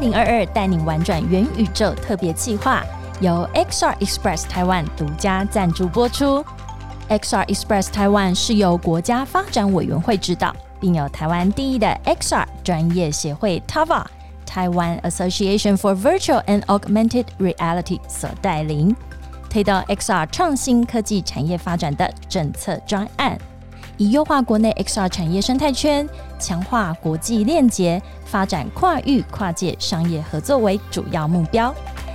[0.00, 2.84] 零二二带你玩转元宇宙特别计划，
[3.20, 6.44] 由 XR Express 台湾独家赞助播出。
[7.08, 14.04] XR Express 台湾是由国家发展委员会指导，并有台湾第一的 XR 专业协会 TAVA
[14.46, 18.94] 台湾 Association for Virtual and Augmented Reality 所带领，
[19.50, 23.36] 推动 XR 创新科技产业发展的政策专案，
[23.98, 26.08] 以优化国内 XR 产业生态圈、
[26.38, 31.74] 强化国际链接、发展跨域跨界商业合作为主要目标。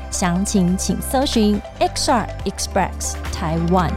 [0.10, 3.92] 详情请搜寻 XR Express Taiwan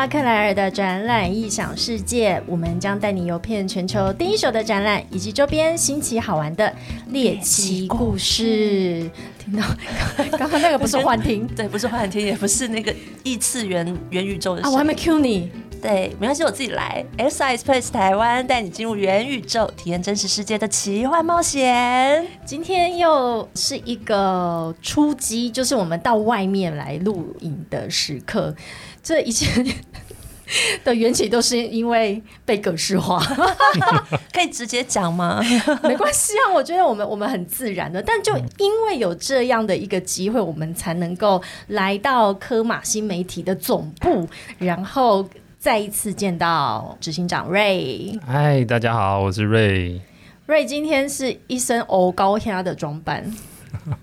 [0.00, 6.74] 到克莱尔的展览异想世界，我们将带你游遍全球第一手的展览以及周边新奇好玩的
[7.08, 9.10] 猎奇故事。
[9.38, 9.62] 听到
[10.38, 15.50] 刚刚那个不是幻听 对，不是幻听，也不是那个异次元元宇宙的啊，我还没 Q 你。
[15.82, 17.02] 对，没关系，我自己来。
[17.16, 22.26] S I Space 台湾带你进入元宇宙，体验真实世界的奇幻冒险。
[22.44, 28.54] 今天又是一个出击，就是我们到外面来录影的时刻。
[29.02, 29.46] 这一切
[30.82, 33.18] 的缘起都是因为被格式化，
[34.34, 35.40] 可以直接讲吗？
[35.84, 44.28] 没关系啊，我觉得我们我们很自然的，但就因为有这样的一个机会，我们才能够来到科马新媒体的总部，
[44.58, 45.24] 然后
[45.58, 48.18] 再一次见到执行长瑞。
[48.26, 50.00] 嗨，大家好，我是瑞。
[50.46, 53.24] 瑞今天是一身欧高压的装扮，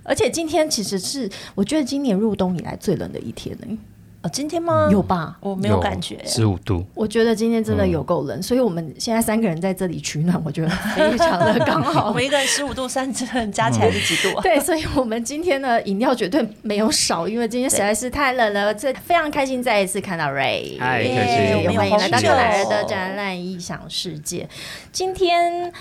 [0.04, 3.78] 而且今天其实是我觉得今年入冬以来最冷的一天呢。
[4.28, 4.90] 哦，今天吗？
[4.92, 5.38] 有吧？
[5.40, 6.86] 我没有感觉，十五度。
[6.94, 12.10] 我觉得今天真的有够冷，所以我们现在三个人在这里取暖，我觉得非常的刚好。
[12.12, 14.42] 我们一个人十五度，三人加起来是几度啊？
[14.42, 18.74] 对，所以我们今天的饮料绝对没有少，因为今天实在是太冷了。
[18.74, 21.04] 这非常开心再一次看到 Ray，嗨，
[21.74, 24.50] 欢迎来到克莱尔的展览异想世界。
[24.92, 25.72] 今天。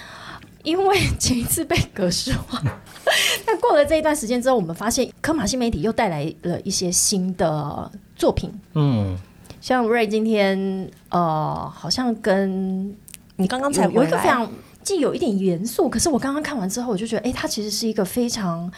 [0.63, 2.61] 因为前一次被格式化，
[3.47, 8.51] 但过了这一段时间之后，我们发现科马新媒体又带来了一些新的作品。
[8.75, 9.17] 嗯，
[9.61, 12.93] 像瑞今天呃，好像跟
[13.37, 14.51] 你刚刚才有一个非常
[14.83, 18.69] 既有一点严肃，可是我刚刚看完之后，我就觉得，哎，它其实是一个非常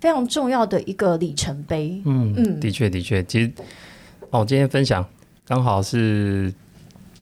[0.00, 2.00] 非常重要的一个里程碑。
[2.04, 3.50] 嗯嗯，的确的确，其实
[4.30, 5.04] 哦，今天分享
[5.46, 6.52] 刚好是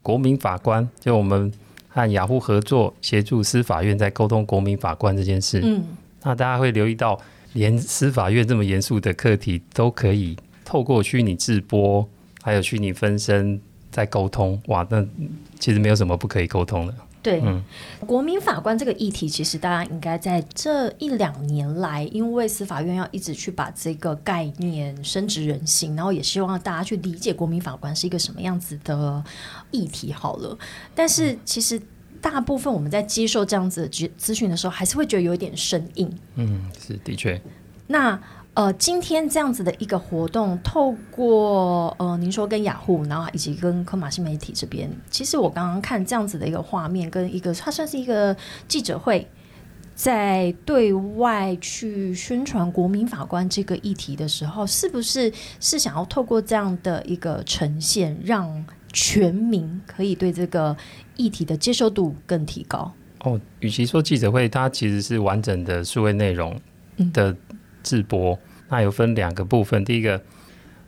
[0.02, 1.50] 国民法官，就我们。
[1.94, 5.60] 和雅虎合作，协助司法院在沟通国民法官这件事。
[5.62, 5.84] 嗯，
[6.22, 7.20] 那大家会留意到，
[7.52, 10.34] 连司法院这么严肃的课题，都可以
[10.72, 12.08] 透过虚拟直播，
[12.40, 13.60] 还有虚拟分身
[13.90, 14.58] 在沟通。
[14.68, 15.06] 哇，那
[15.60, 16.94] 其实没有什么不可以沟通的。
[17.22, 17.62] 对，嗯
[18.06, 29.22] 国民法官这个议题，其实大家应该在这一两年来，因为司法院要一直去把这个概念深植人心，然后也希望大家去理解国民法官是一个什么样子的
[29.72, 30.10] 议题。
[30.10, 30.58] 好了，
[30.94, 31.78] 但是其实
[32.22, 36.10] 大部分我们在接受这样子的资资讯的时候，还是会觉得有一点生硬。
[36.36, 37.38] 嗯，是的确。
[37.88, 38.18] 那
[38.54, 48.36] 呃，今天这样子的一个活动，透过呃，您说跟雅虎，然后以及跟科马新媒体这边，其实我刚刚看这样子的一个画面，跟一个它算是一个
[48.68, 49.26] 记者会，
[49.94, 60.76] 在对外去宣传国民法官这个议题的时候，是不是是想要透过这样的一个呈现，让全民可以对这个
[61.16, 62.92] 议题的接受度更提高？
[63.20, 66.60] 哦，与其说记者会，它其实是完整的数位内容
[67.14, 67.34] 的。
[67.82, 68.38] 直播
[68.68, 70.20] 那有分两个部分，第一个，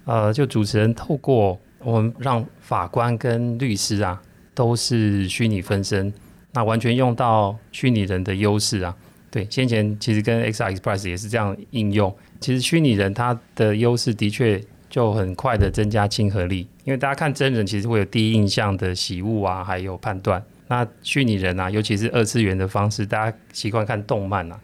[0.07, 4.23] 呃，就主持人透过我们让法官跟律师啊
[4.55, 6.11] 都是虚拟分身，
[6.53, 8.97] 那完全用到虚拟人的优势啊。
[9.31, 12.17] 对，先前其实跟 XR Express 也是这样应用。
[12.41, 14.59] 其实虚拟人他的优势的确
[14.89, 20.43] 就很快的增加亲和力，因为大家看真人其实会有第一印象的喜恶啊，还有判断。
[20.69, 24.61] 那虚拟人啊，尤其是二次元的方式，大家习惯看动漫啊，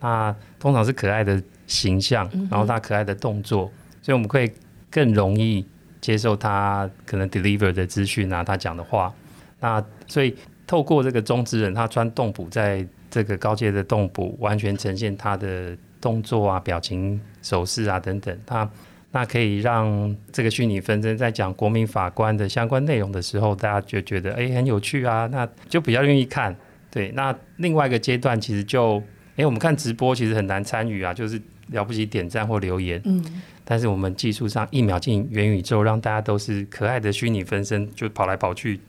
[0.00, 1.42] 那通常是可爱的。
[1.66, 3.70] 形象，然后他可爱的动作，
[4.02, 4.52] 所以我们会
[4.90, 5.66] 更容易
[6.00, 9.12] 接受他可能 deliver 的资讯啊，他讲的话。
[9.60, 18.38] 那所以透过这个中之人，他穿动捕，在这个高阶的动捕，完全呈现他的动作啊、表情、手势啊等等。
[18.44, 18.70] 他
[19.10, 26.54] 那可以让这个虚拟分身在讲国民法官的相关内容的时候，大家就觉得哎很有趣啊，那就比较愿意看。
[26.90, 29.02] 对，那另外一个阶段其实就
[29.36, 31.40] 哎我们看直播其实很难参与啊，就是。
[31.68, 33.00] 了不起，点赞或留言。
[33.04, 38.80] 嗯，但是我们技术上一秒进元宇宙，让大家都是可爱的虚拟分身，就跑来跑去。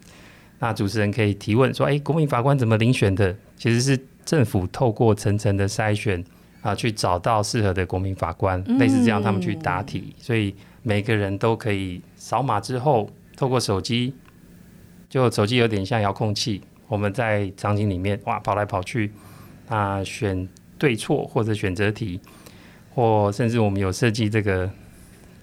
[0.59, 6.23] 那主持人可以提问说：“哎，国民法官怎么遴选的？”其实是政府透过层层的筛选
[6.61, 14.13] 啊，去找到适合的国民法官，类似这样，他们去答题，所以每个人都可以扫码之后，透过手机，
[15.09, 19.11] 就手机有点像遥控器，我们在场景里面哇跑来跑去
[19.67, 22.19] 啊，选对错或者选择题，
[22.95, 24.67] 或甚至我们有设计这个，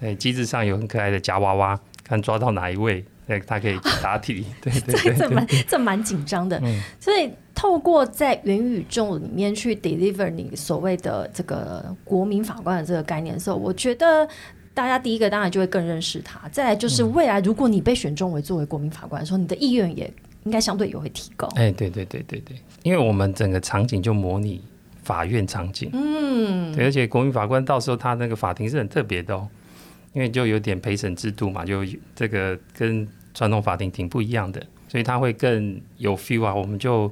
[0.01, 3.05] 哎，机制上有很可爱的夹娃娃，看抓到哪一位。
[3.29, 6.61] 哎，他可以答题， 对对对，这蛮这蛮紧张的。
[6.99, 14.29] 所以透过在元宇宙里面去 deliver 你所谓的这个国民法官的这个概念的时候，我觉得
[14.75, 16.49] 大家第一个当然就会更认识他。
[16.49, 20.13] 再来就是未来如果你被选中为作为国民法官的时候，你的意愿也
[20.43, 21.47] 应该相对也会提高。
[21.55, 24.61] 哎，对对对对对，因为我们整个场景就模拟
[25.03, 29.49] 法院场景，嗯，对，而且国民法官到时候他那个法庭是很特别的哦。
[30.15, 31.83] 因为就有点陪审制度嘛，就
[32.15, 36.55] 这个跟传统法庭挺不一样的，所以他会更有 feel 啊。
[36.55, 37.11] 我们就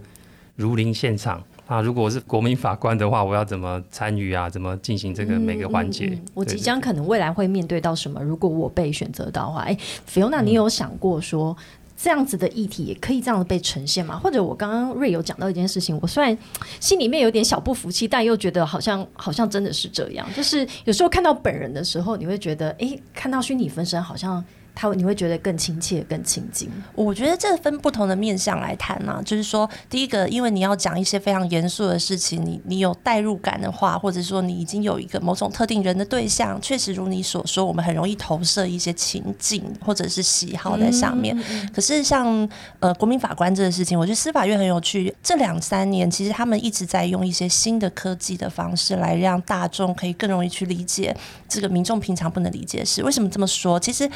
[0.57, 1.81] 如临现场啊。
[1.81, 4.51] 如果我是国民法官的话，我要怎么参与啊？
[4.51, 6.13] 怎么进行这个每个环节？
[6.35, 8.23] 我即将可能未来会面对到什么？
[8.23, 9.75] 如果我被选择到的话，哎
[10.07, 11.57] ，Fiona，你有想过说？
[12.03, 14.19] 这样子的议题也可以这样被呈现吗？
[14.19, 16.37] 或者我刚刚瑞有讲到一件事情，我虽然
[16.81, 20.27] 心里面有点小不服气，但又觉得好像好像真的是这样。
[20.35, 24.43] 就是有时候看到本人的时候，你会觉得，哎，看到虚拟分身好像。
[24.75, 26.71] 他你会觉得更亲切、更亲近。
[26.95, 41.37] 我觉得这分不同的面向来谈呢，就是说，第一个，因为你要讲一些非常严肃的事情，你你有代入感的话，或者说你已经有一个某种特定人的对象，确实如你所说，我们很容易投射一些情境或者是喜好在上面。
[41.75, 45.15] 可是像呃国民法官这个事情，我觉得司法院很有趣。
[45.23, 51.17] 这两三年，其实他们一直在用一些新的科技的方式来让大众可以更容易去理解
[51.49, 53.03] 这个民众平常不能理解的事。
[53.03, 53.79] 为什么这么说？
[53.79, 54.09] 其实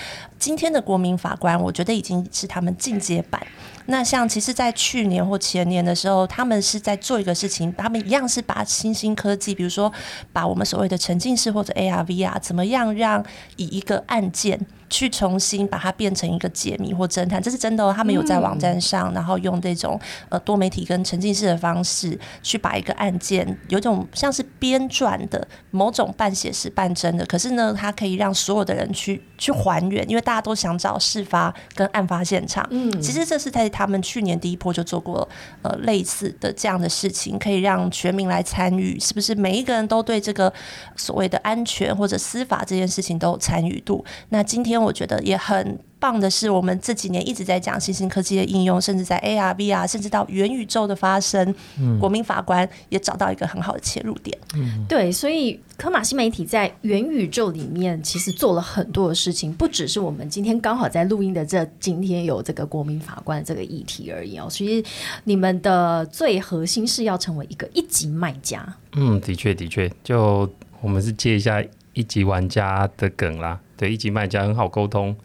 [0.45, 3.41] 今天的国民法官，我觉得已经是他们进阶版。
[3.87, 9.91] 那像其实，在去年或前年的时候，他们是在做一个事情，他们一样是把新兴科技，比如说
[10.35, 13.25] 把我们所谓的沉浸式或者 AR、VR，，怎么样让
[13.57, 14.61] 以一个案件。
[14.95, 17.93] 去重新把它变成一个解谜或侦探，这是真的哦。
[17.93, 32.65] 他们有在网站上，然后用这种呃多媒体跟沉浸式的方式，去把一个案件有种像是编撰的某种半写实半真的，可是呢，它可以让所有的人去去还原，因为大家都想找事发跟案发现场。
[32.71, 35.29] 嗯，其实这是在他们去年第一波就做过
[35.63, 40.53] 呃类似的这样的事情，可以让全民来参与，是不是每一个人都对这个
[40.95, 44.05] 所谓的安全或者司法这件事情都有参与度？
[44.29, 44.84] 那今天。
[44.85, 51.55] 我觉得也很棒的是，我们这几年一直在讲新兴科技的应用，甚至在 AR、VR，甚至到元宇宙的发生。
[51.99, 54.37] 国民法官也找到一个很好的切入点。
[54.55, 64.47] 嗯，对，所以科马新媒体在元宇宙里面其实做了很多的事情，不只是我们今天刚好在录音的这今天有这个国民法官这个议题而已哦。
[64.51, 64.89] 其实
[65.25, 68.77] 你们的最核心是要成为一个一级卖家。
[68.93, 70.49] 嗯，的确，的确，就
[70.83, 71.65] 我们是接一下
[71.95, 73.59] 一级玩家的梗啦。
[73.77, 75.17] 对一级卖家很好沟通，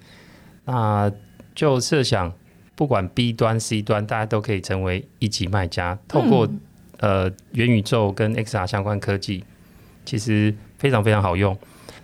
[0.66, 1.12] 那
[1.54, 2.34] 就设想
[2.76, 5.98] 不管 B 端 C 端，大家都可以成为一级卖家。
[6.08, 6.50] 透过
[6.98, 9.44] 呃元宇宙跟 XR 相关科技，
[10.06, 11.58] 其实非常非常好用。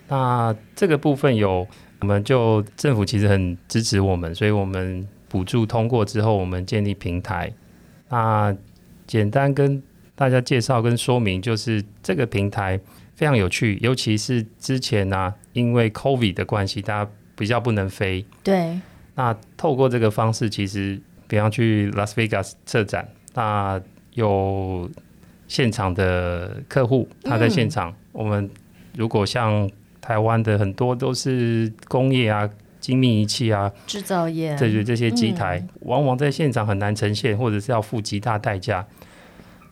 [0.08, 1.68] 那这个部分有，
[2.02, 7.52] 我们就政府其实很支持我们，所以我们补助通过之后，我们建立平台。
[8.10, 8.56] 那
[9.08, 9.82] 简单跟
[10.16, 12.80] 大家介绍跟说明，就是这个平台。
[13.16, 18.26] 非常有趣，尤其是之前呢，因为 COVID 的关系，大家比较不能飞。
[18.44, 18.78] 对。
[19.16, 23.82] 那透过这个方式，其实比方去 Las Vegas 策展，那
[24.14, 24.90] 有
[25.48, 27.96] 现场的客户，他在现场。
[28.12, 28.50] 我们
[28.98, 29.70] 如果像
[30.02, 32.50] 台湾的很多都是工业啊、
[32.82, 38.86] 精密仪器啊、制造业，对对，这些机台往往在现场很难呈现，或者是要付极大代价。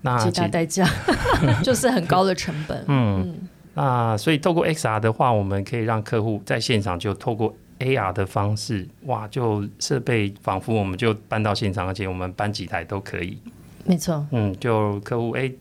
[0.02, 0.86] 那极大代价
[1.64, 2.84] 就是很高的成本。
[2.88, 13.38] 嗯，那所以透过 XR 的话，我们可以让客户在现场就透过 AR 的方式，哇，就设备仿佛我们就搬到现场，而且我们搬几台都可以。
[13.86, 14.26] 没错。
[14.32, 15.54] 嗯，就客户 A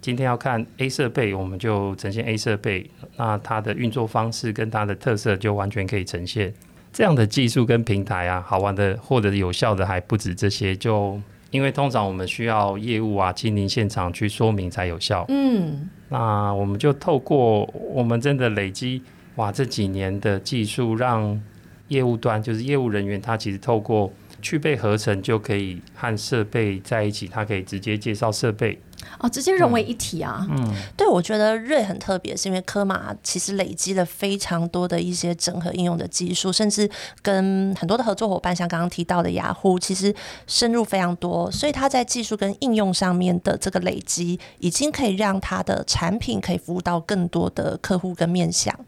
[0.00, 6.52] 今天要看 A 设备，我们就呈现 A 设备，那它的运作方式跟它的特色就完全可以呈现。
[6.92, 11.20] 这样的技术跟平台啊，好玩的或者有效的还不止这些，就。
[11.50, 15.24] 因为通常我们需要业务啊亲临现场去说明才有效。
[15.28, 19.02] 嗯，那我们就透过我们真的累积
[19.36, 21.40] 哇这几年的技术，让
[21.88, 28.80] 业务端就是业务人员他其实透过去背合成就可以和设备在一起，它可以直接介绍设备。
[29.18, 30.46] 哦，直接融为一体啊！
[30.50, 36.88] 嗯，对，我觉得瑞很特别，是因为科马其实累积了非常多的一些整合应用的技术，甚至
[37.22, 40.14] 跟很多的合作伙伴，像刚刚提到的雅虎，其实
[40.46, 48.78] 深入非常多，所以它在技术跟应用上面的这个累积，已经可以让它的产品可以服务到更多的客户跟面向。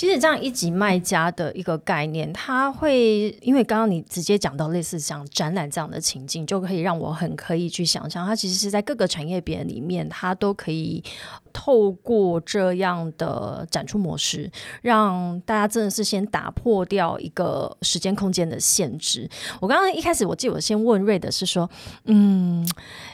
[0.00, 11.04] 其实这样一级卖家的一个概念，它会因为刚刚你直接讲到类似像展览这样的情境，就可以让我很可以去想象，它其实是在各个产业别里面，它都可以
[11.52, 19.28] 透过这样的展出模式，让大家真的是先打破掉一个时间空间的限制。
[19.60, 21.68] 我刚刚一开始我记得我先问瑞的是说，
[22.06, 22.66] 嗯，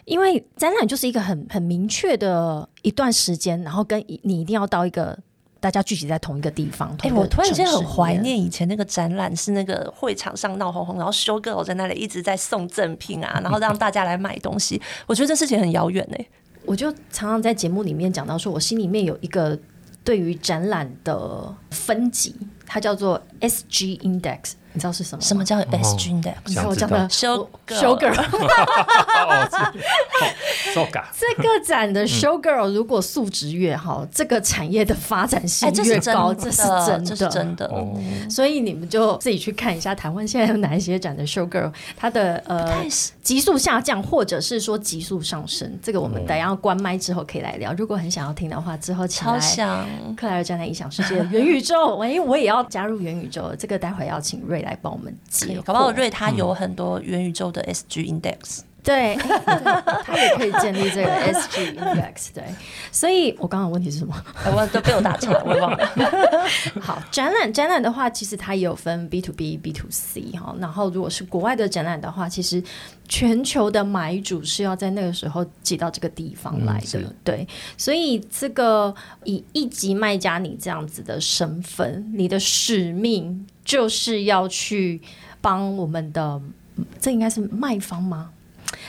[0.04, 5.18] 因为展览就是一个很很明确的一段时间，然后跟你一定要到一个。
[5.66, 6.96] 大家聚集在同一个地方。
[7.00, 14.80] 哎，我突然间很怀念以前那个展览，是那个会场上闹哄哄，然后修 girl 在那里一直在送赠品啊， 然后让大家来买东西。
[15.08, 16.24] 我觉得这事情很遥远哎。
[16.64, 19.58] 我就常常在节目里面讲到，说我心里面有一个
[20.04, 22.32] 对于展览的分级，
[22.64, 24.52] 它叫做 SG Index。
[24.76, 25.22] 你知道是什么？
[25.22, 26.30] 什么叫 S 君的？
[26.44, 28.14] 你看我讲的 show show girl。
[31.18, 37.70] 这个展的 show girl 如果素质越好，这个产业的发展性越高，这是真的，这是真的。
[38.28, 42.84] 所以你们就自己去看一下台湾现在有哪一些展的 show girl，它的呃
[43.26, 45.76] 急速下降，或者是说急速上升。
[45.82, 47.72] 这个我们等下关麦之后可以来聊。
[47.72, 49.38] 如果很想要听的话，之后请来
[50.16, 53.52] 克莱尔站在异想世界元宇宙， 哎，我也要加入元宇宙。
[53.58, 54.66] 这个待会要请瑞。
[54.66, 62.44] 来帮我们解，搞不好瑞他有很多元宇宙的 SG Index，对，他也可以建立这个 SG Index，对。
[62.92, 64.14] 所以我刚刚问题是什么？
[64.54, 65.84] 我都被我打岔，我忘了。
[66.80, 70.54] 好，展览展览的话，其实它也有分 B to B、B to C 哈。
[70.60, 72.62] 然后如果是国外的展览的话，其实
[73.08, 77.44] 全球的买主是要在那个时候挤到这个地方来的，对。
[77.76, 83.44] 所以这个以一级卖家你这样子的身份，你的使命。
[83.66, 85.02] 就是要去
[85.40, 86.40] 帮我们的，
[87.00, 88.30] 这应该是卖方吗？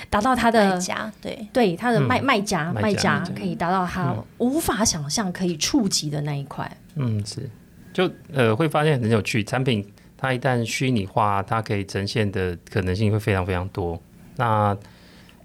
[0.10, 6.70] 达到他的卖家，对对，他的卖卖家卖家可以达到他无法想象可以触及的那一块。
[6.96, 7.50] 嗯，是，
[7.94, 9.86] 就呃会发现很有趣，产品
[10.18, 14.02] 它一旦虚拟化，它可以呈现的可能性会非常非常多。
[14.36, 14.76] 那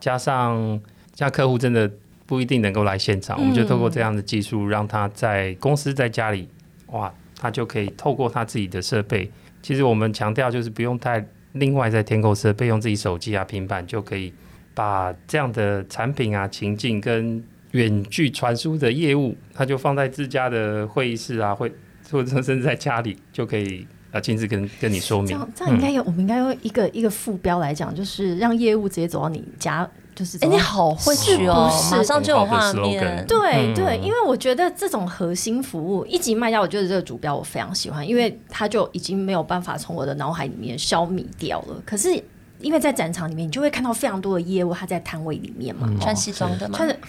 [0.01, 0.81] 加上
[1.13, 1.91] 加客户真的
[2.27, 6.49] 不一定能够来现场，我们就透过这样的技术，让他在公司在家里，
[6.89, 7.13] 哇。
[7.35, 9.29] 他就可以透过他自己的设备，
[9.63, 14.33] 其实我们强调就是不用太另外在天购设备，用自己手机啊、平板就可以
[14.75, 17.43] 把这样的产品啊、情境跟
[17.73, 21.73] 远距传输的业务，它就放在自家的会议室啊，会
[22.11, 25.29] 或者甚至在家里就可以啊亲自跟跟你说明。
[25.55, 29.89] 这样应该有，我们应该用一个一个副标来讲，就是让业务直接走到你家。
[30.15, 33.25] 就是哎，你好会取哦，马上就有画面。
[33.27, 41.77] 对对，因为我觉得这种核心服务一级卖家，我觉得这个主标我非常喜欢，因为它就已经没有办法从我的脑海里面消弭掉了。
[41.87, 42.23] 可是
[42.63, 46.97] 因为在展场里面，你就会看到非常多的业务，他在摊位里面嘛，穿西装的嘛，穿着。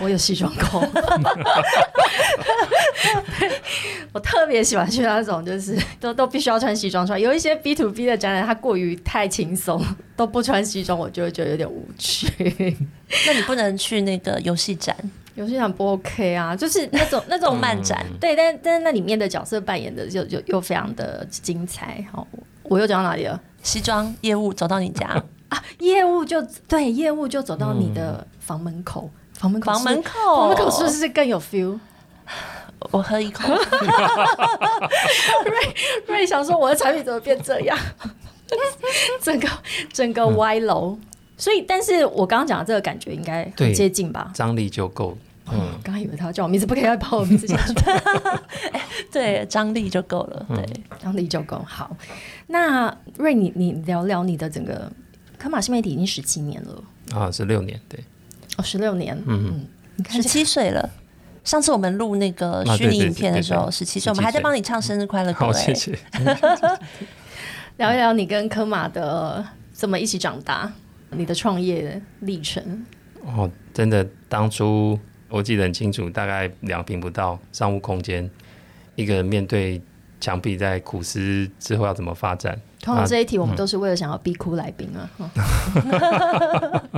[0.00, 0.82] 我有西装控，
[4.12, 7.18] 我特别喜欢去那种，就是都都必须要穿西装穿。
[7.18, 9.80] 有一些 B to B 的展览，它过于太轻松，
[10.16, 12.26] 都不穿西装，我就会觉得有点无趣。
[13.26, 14.94] 那你不能去那个游戏展，
[15.34, 16.54] 游戏展不 OK 啊？
[16.54, 22.04] 就是那种 那种漫展，对，但但是那里面的角色扮演的就就又非常的精彩。
[22.12, 22.26] 好，
[22.62, 23.40] 我又讲到哪里了？
[23.62, 25.06] 西装业务走到你家
[25.48, 25.62] 啊？
[25.80, 29.10] 业务就对，业务就走到你的房门口。
[29.38, 31.78] 房门口，房门口，房门口是不是更有 feel？
[32.90, 33.52] 我喝一口。
[35.44, 35.74] 瑞
[36.06, 37.76] 瑞想说，我的产品怎么变这样？
[39.20, 39.48] 整个
[39.92, 40.96] 整个歪楼。
[41.36, 44.30] 所以，但是我刚刚讲的这个感觉应该很接近吧？
[44.34, 45.16] 张力就够。
[45.52, 48.00] 嗯，刚刚以为他要叫我名字，不可以再把我名字讲出来。
[49.12, 50.46] 对，张力就够了。
[50.48, 50.64] 对，
[51.02, 51.62] 张力就够。
[51.66, 51.94] 好，
[52.46, 54.90] 那瑞，你你聊聊你的整个
[55.36, 58.02] 科马新媒体已经十七年了啊，十六年，对。
[58.56, 59.66] 哦，十六年，嗯
[59.98, 60.88] 嗯，十七岁了。
[61.44, 65.40] 上次我们录那个虚拟影片的时候，十七岁，我们还在帮你唱生日快乐歌。
[65.40, 65.98] 好，谢谢。
[67.76, 70.72] 聊一聊你跟科马的怎么一起长大，
[71.16, 72.84] 你的创业历程。
[73.24, 78.28] 哦，真的，当初我记得很清楚，大概两平不到商务空间，
[78.96, 79.80] 一个人面对
[80.20, 82.60] 墙壁，在苦思之后要怎么发展。
[82.80, 85.08] 通常这一题，我们都是为了想要逼哭来宾啊。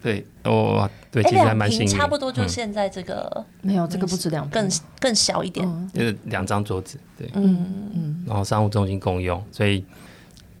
[0.00, 9.84] 对，哦，对，其实还蛮幸运，差不多就现在这个，没有这个不止两更更小一点，就是两张桌子，对，嗯嗯，然后商务中心共用，所以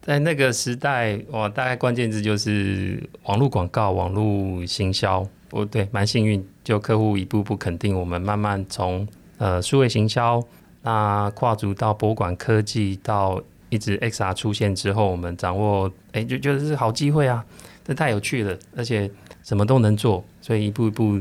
[0.08, 5.22] 在那个时代，哇，大概关键字就是网络广告、网络行销。
[5.50, 10.42] 我对蛮幸运，就客户一步步肯定我们，慢慢从呃数位行销，
[10.80, 13.38] 那跨足到博物馆科技，到
[13.68, 17.44] 一直 XR 出现之后，我们掌握，哎，就觉得是好机会啊，
[17.84, 19.10] 这太有趣了，而且
[19.42, 21.20] 什么都能做，所以一步一步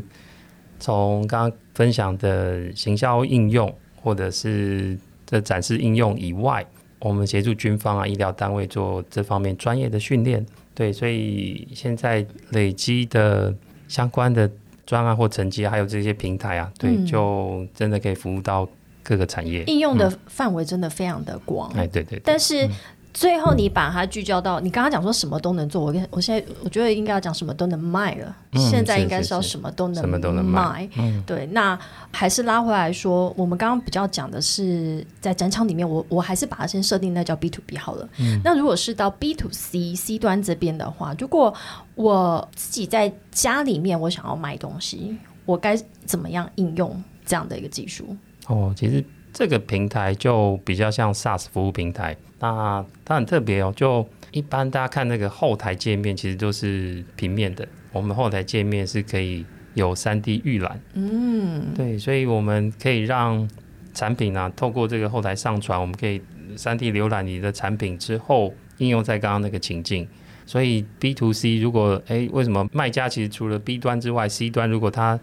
[0.80, 3.70] 从刚刚分享的行销应用，
[4.02, 6.66] 或者是这展示应用以外，
[7.00, 13.54] 我们协助军方啊、医疗单位做这方面专业的训练，对，所以现在累积的。
[13.88, 14.52] 相关的
[14.86, 18.68] 专案或成绩，还有这些平台啊，对，就真的可以服务到
[19.02, 21.72] 各个产业，应用的范围真的非常的广。
[21.72, 22.22] 哎，对对。
[22.26, 22.68] 但是。
[23.18, 28.36] 最后，你把它聚焦到你刚刚讲说什么都能做，我跟我现在我觉得应该要讲什么都能卖了。
[28.54, 30.88] 现在应该是要什么都能什么都能卖。
[31.26, 31.78] 对，那
[32.12, 38.08] 还是拉回来说，我们刚刚比较讲的是在展场里面，我我还是把它先设定那叫 B to B 好了。
[38.44, 41.52] 那如果是到 B to C C 端这边的话，如果
[41.96, 48.16] 我自己在家里面我想要卖东西，我该怎么样应用这样的一个技术？
[48.46, 52.16] 哦，其实这个平台就比较像 SaaS 服务平台。
[52.40, 57.68] 那它很特别哦，就一般大家看那个后台界面，其实都是平面的。
[57.92, 63.48] 我们后台界面是可以有三 D 预览，嗯，对，所以我们可以让
[63.94, 66.22] 产品呢透过这个后台上传，我们可以
[66.56, 70.08] 三 D 浏览你的产品之后，应用在刚刚那个情境。
[70.46, 75.20] 所以 B to C 如果哎，为什么卖家其实除了 B 端之外，C 端如果他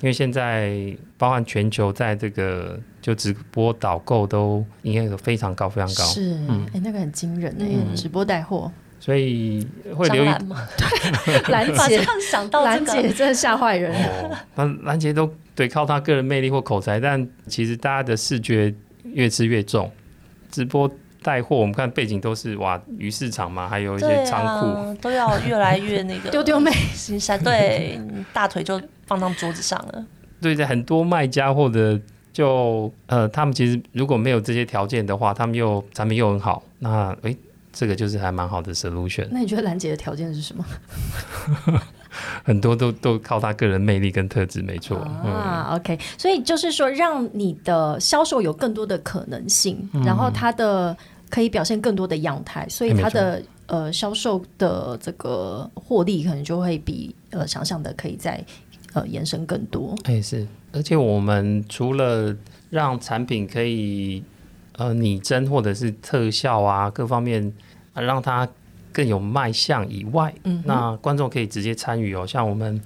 [0.00, 6.38] 因为现在包含全球在这个就直播导购都应该有非常高非常高，是，
[6.72, 10.28] 哎，那个很惊人哎，直播带货，所以会留意
[10.76, 12.00] 对， 兰姐。
[12.30, 13.92] 想到兰姐真的吓坏人，
[14.54, 19.90] 那兰姐都得靠她个人魅力或口才，但其实大家的视觉越吃越重，
[20.50, 20.88] 直播
[21.22, 28.00] 带货我们看背景都是哇鱼市场嘛，还有一些仓库都要越来越那个 丢丢妹新山，对，
[28.32, 28.80] 大腿就。
[29.08, 30.04] 放到桌子上了。
[30.38, 31.98] 对在，很多卖家或者
[32.30, 37.34] 就呃，他们其实如果没有这些条件的话，他们又产品又很好，那诶，
[37.78, 39.28] 这个就是还蛮好的 solution。
[39.30, 40.66] 那你觉得兰姐的条件是什么？
[42.42, 44.98] 很多都都靠她个人魅力跟特质，没错。
[44.98, 50.96] 啊，OK，所以就是说，让你的销售有更多的可能性，然后它的
[51.30, 58.44] 可以表现更多的样态，所以它的呃销售的这个获利可能就会比呃想象的可以再。
[58.94, 62.34] 呃，延伸更多，哎是，而且我们除了
[62.70, 64.24] 让产品可以
[64.78, 67.52] 呃拟真或者是特效啊各方面啊
[68.00, 68.48] 让它
[68.92, 72.26] 更有卖相以外，嗯，那观众可以直接参与哦。
[72.26, 72.80] 像我们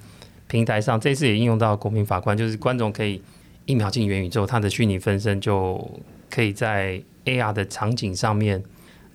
[0.47, 3.23] 平台上这次也应用到国民法官，就是观众可以
[3.67, 5.91] 一秒进元宇宙，他的虚拟分身就
[6.31, 8.63] 可以在 AR 的场景上面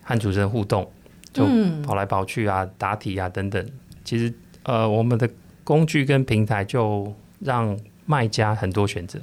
[0.03, 0.89] 和主持人互动，
[1.33, 1.45] 就
[1.83, 3.65] 跑来跑去啊、答题啊等等。
[4.03, 4.33] 其实
[4.63, 5.29] 呃，我们的。
[5.67, 9.19] 工具跟平台就让卖家很多选择。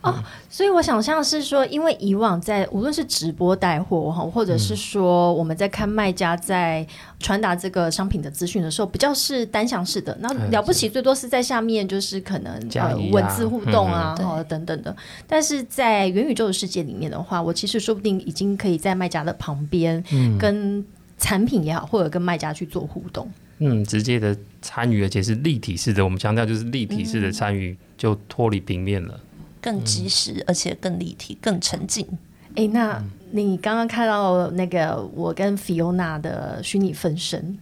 [0.00, 6.84] 哦，所以我想象是说，因为以往在无论是直播带货哈，或者是说我们在看卖家在
[7.20, 14.16] 传达这个商品的资讯的时候，比较是单向式的，那了不起最多是在下面就是可能呃文字互动啊，
[14.48, 14.96] 等等的。
[15.28, 20.02] 但是在元宇宙的世界里面的话，我其实说不定已经可以在卖家的旁边，
[20.38, 20.84] 跟
[21.18, 23.30] 产品也好，或者跟卖家去做互动。
[23.66, 26.04] 嗯，直接的参与，而且是立体式的。
[26.04, 29.18] 我们强调就是立体式的参与，就脱离平面了，
[29.58, 32.06] 更及时，而且更立体，更沉浸。
[32.56, 37.58] 哎，那你刚刚看到那个我跟 Fiona 的虚拟分身，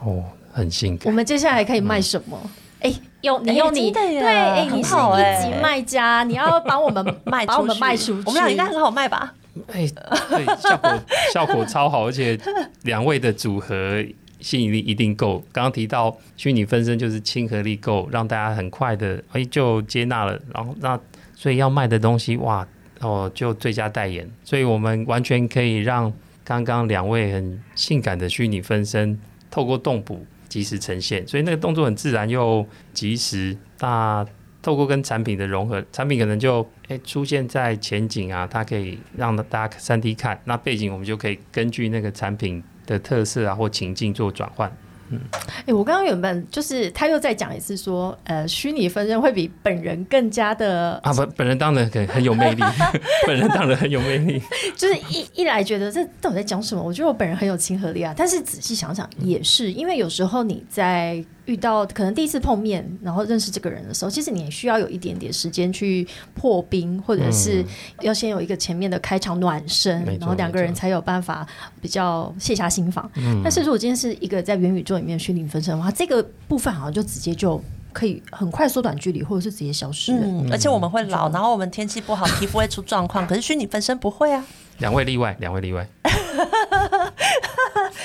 [0.00, 1.06] 哦，很性感。
[1.06, 2.40] 我们接下来可以卖什么？
[2.80, 8.22] 哎，用你用你对，哎，你是一级卖家，你要帮我们 卖，把我们卖出去。
[8.24, 9.34] 我们俩应该很好卖吧？
[9.68, 9.86] 哎，
[10.30, 12.38] 对，效果效果超好，而且
[12.84, 14.02] 两位的组合。
[14.40, 15.38] 吸引力一定够。
[15.52, 20.40] 刚刚提到虚拟分身就是亲和力够，让大家很快的哎就接纳了。
[20.52, 20.98] 然后那
[21.34, 22.66] 所以要卖的东西哇
[23.00, 24.28] 哦就最佳代言。
[24.44, 26.12] 所以我们完全可以让
[26.44, 29.18] 刚刚两位很性感的虚拟分身
[29.50, 33.56] 透过动捕及时呈现，所以那个动作很自然又及时。
[33.80, 34.24] 那
[34.62, 40.40] 透过跟产品的融合，产品可能就哎出现在前景啊，它可以让大家三 D 看。
[40.44, 42.62] 那背景我们就可以根据那个产品。
[42.86, 44.70] 的特色啊，或情境做转换。
[45.08, 45.20] 嗯，
[45.66, 52.62] 哎，我刚刚原本就是他又再讲一次说，呃，虚拟分身会比本人更加的啊，不，本人当然很很有魅力，
[53.24, 54.42] 本人当然很有魅力。
[54.76, 56.82] 就是一一来觉得这到底在讲什么？
[56.82, 67.64] 我觉得我本人很有亲和力啊，但是仔细想想也是，因为有时候你在遇到可能第一次碰面，然后认识这个人的时候，其实你也需要有一点点时间去破冰，或者是
[68.02, 71.46] 要先有一个前面的开场暖身，然后两个人才有办法
[71.80, 73.10] 比较卸下心防。
[73.42, 80.12] 但是如果今天是一个在元宇宙里面虚拟分身的话，这个部分好像就直接就可以很快缩短距离，或者是直接消失。
[80.12, 84.44] 嗯，而且我们会老，然后我们天气不好，皮肤会出状况，可是虚拟分身不会啊。
[84.78, 85.86] 两位例外，两位例外。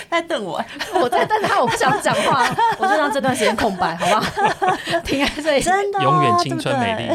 [0.10, 2.46] 在瞪我，我在瞪他，我不想讲话，
[2.78, 4.76] 我就让这段时间空白，好不好？
[5.04, 5.62] 停在这里。
[5.62, 7.10] 真的哦、永远青春美丽。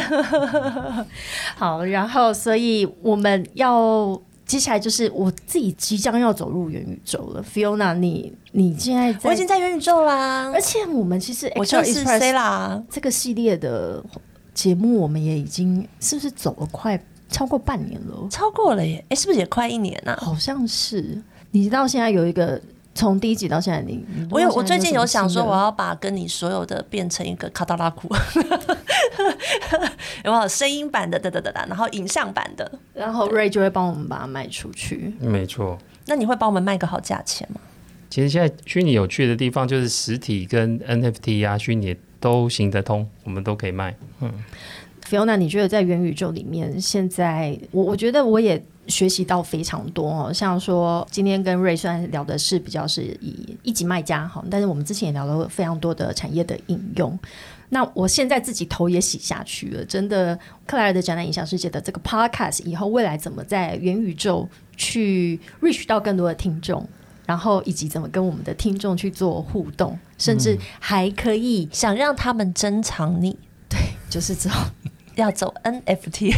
[1.57, 12.83] 好，然后所以我们要接下来就是我自己即将要走入元宇宙了，Fiona，你你现在在，我已经在元宇宙啦而，且我们其实我就是 Extra C Express 啦。
[12.91, 14.03] 这个系列的
[14.55, 16.99] 节目，我们也已经是不是走了快
[17.37, 18.27] 超过半年了？
[18.31, 19.05] 超过了耶！
[19.11, 20.17] 哎、是不是也快一年啊？
[20.19, 22.59] 好像是，你到现在有一个
[22.95, 28.09] 从第一集到现在你，你我有，我最近有想说，我要把跟你所有的变成一个卡达拉库，
[30.25, 32.73] 有没有声音版的哒哒哒哒，然后影像版的？
[32.95, 35.13] 然后 Ray 就会帮我们把它卖出去。
[35.21, 35.77] 没错。
[36.07, 37.61] 那你会帮我们卖个好价钱吗？
[38.09, 43.95] 其实现在虚拟有趣的地方就是实体跟 NFT 啊，虚拟都行得通，我们都可以卖。
[45.09, 57.17] Fiona，你觉得在元宇宙里面，现在我我觉得我也学习到非常多哦，像说今天跟瑞虽然聊的是比较是以一级卖家哈，但是我们之前也聊了非常多的产业的应用。
[57.69, 66.89] 那我现在自己头也洗下去了，真的，克莱尔的展览影响世界的这个 podcast 以后未来怎么在元宇宙去 reach 到更多的听众，
[67.27, 73.37] 然后以及怎么跟我们的听众去做互动，甚至还可以想让他们珍藏你，
[73.69, 74.65] 对就是之后
[75.17, 76.33] 要走 NFT，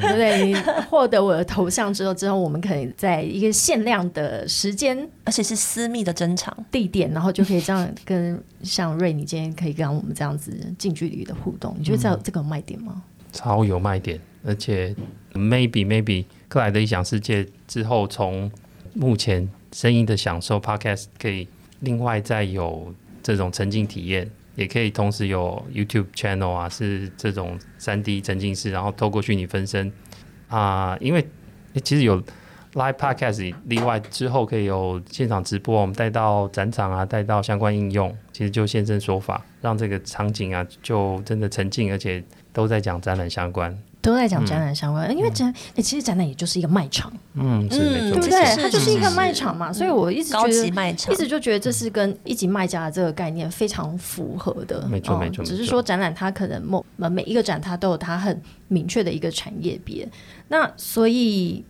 [0.00, 0.46] 对不对？
[0.46, 0.54] 你
[0.88, 6.56] 获得我的头像之后，之后我们可以在一个限量的时间、而且是私密的珍藏。
[6.70, 11.74] 地点，然后就可以这样跟像瑞，你今天可以跟我们这样子近距离的互动。
[11.78, 13.02] 你觉得这这个有卖点吗？
[13.32, 14.94] 超有卖点，而且
[15.34, 18.50] maybe maybe 克莱的理想世界之后，从
[18.94, 21.46] 目前声音的享受 podcast 可以
[21.80, 29.92] 另外再有这种沉浸体验，也可以同时有 YouTube channel 啊，是这种三 D 沉浸式，然后透过虚拟分身
[30.48, 31.24] 啊、因为
[31.84, 32.20] 其实有
[32.74, 43.76] live podcast，另外之后可以有现场直播，我们带到展场啊，带到相关应用，其实就现身说法，让这个场景啊就真的沉浸，而且都在讲展览相关。
[44.02, 48.56] 都在讲展览相关，因为展、哎其实展览也就是一个卖场，嗯，嗯，对不对？
[48.56, 50.50] 它就是一个卖场嘛，所以我一直觉得。
[50.50, 60.08] 级卖场一直就觉得这是跟一级卖家的这个概念非常符合的，没错哦没错只是说展览它可能某呃每一个展它都有它很明确的一个产业别，
[60.48, 61.62] 那所以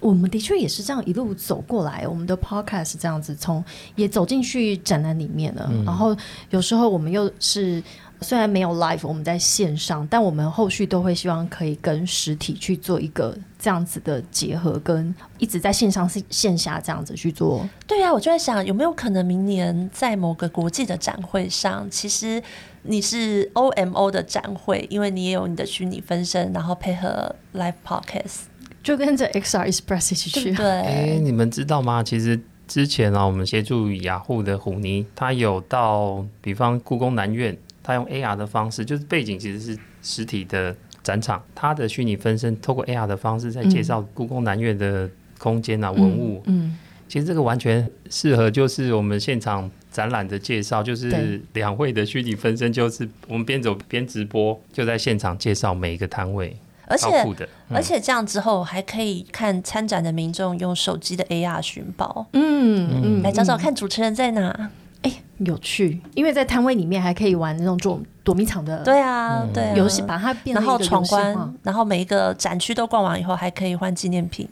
[0.00, 3.64] 我们的确也是这样一路走过来，我们的 podcast 这样子从
[3.96, 6.16] 也走进去展览里面了，然后
[6.50, 7.82] 有时候我们又是。
[8.22, 22.42] 虽然没有 live，我们在线上，但我们后续都会希望可以跟实体去做一个这样子的结合，跟一直在线上线线下这样子去做对啊，我就在想，有没有可能明年在某个国际的展会上，其实
[22.82, 28.42] 你是 OMO 的展会，因为你也有你的虚拟分身，然后配合 live podcast，
[28.82, 30.54] 就跟着 XR Express 一起去对。
[30.54, 30.66] 对？
[30.66, 32.02] 哎、你们知道吗？
[32.02, 46.42] 其实之前啊，我们协助雅虎的虎尼，他有到，比方故宫南院，他用 AR 的方式，就是背景其实是实体的展场，他的虚拟分身透过 AR 的方式在介绍故宫南院的空间啊、文物。
[46.46, 57.08] 嗯，其实这个完全适合，就是我们现场展览的介绍，就是两会的虚拟分身，就是我们边走边直播，就在现场介绍每一个摊位，而且
[57.68, 64.70] 而且这样之后还可以看参展的民众用手机的 AR 寻宝，嗯嗯，来找找看主持人在哪。
[65.02, 69.74] 哎、有趣，因为在摊位里面还可以玩那种躲躲迷藏的对啊，对啊。
[69.76, 74.48] 游戏，把它变成然后闯关，然后每一个展区都逛完以后，还可以换纪念品。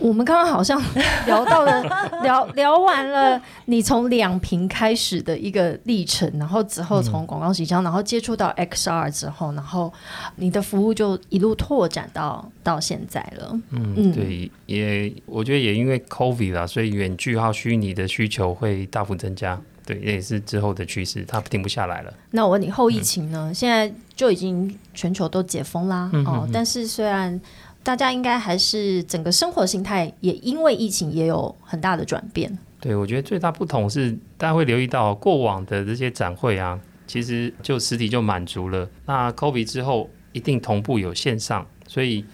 [0.00, 0.80] 我们刚刚好像
[1.26, 1.82] 聊到了
[2.24, 9.92] 聊聊完了你从两屏开始的一个历程，然后之后从广告形象，然后接触到 XR 之后，然后
[10.36, 13.60] 你的服务就一路拓展到到现在了。
[13.70, 19.60] 嗯，嗯对，也我觉得也因为 COVID 啦，所以远距号虚拟的需求会大幅增加。
[19.86, 22.12] 对，这也是之后的趋势，它停不下来了。
[22.30, 23.50] 那我问你，后疫情呢？
[23.52, 27.40] 现在就已经全球都解封啦，哦，但是虽然
[27.82, 32.58] 大家应该还是整个生活形态也因为疫情也有很大的转变。
[32.80, 38.88] 对，我觉得最大不同是大家会留意到过往的这些展会啊，其实就实体就满足了。
[39.06, 42.24] 那 COVID 之后一定同步有线上，所以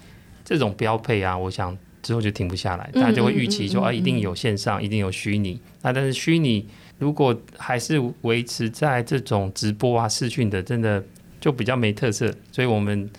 [0.45, 5.59] 这种标配啊，我想之后就停不下来，大家就会预期说啊，一定有线上，一定有虚拟。
[5.81, 6.65] 那但是虚拟
[6.97, 11.03] 如果还是维持在这种直播啊、视讯的，真的
[11.41, 12.33] 就比较没特色。
[12.51, 13.09] 所以我们